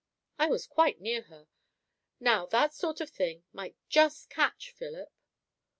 [0.39, 1.47] "I was quite near her.
[2.19, 5.13] Now that sort of thing might just catch Philip."